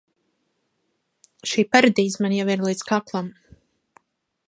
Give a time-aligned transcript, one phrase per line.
[1.51, 3.33] Šī paradīze man jau ir līdz kaklam!